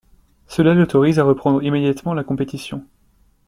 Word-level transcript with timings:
Cela 0.47 0.73
l'autorise 0.73 1.19
à 1.19 1.23
reprendre 1.23 1.61
immédiatement 1.63 2.15
la 2.15 2.23
compétition. 2.23 2.83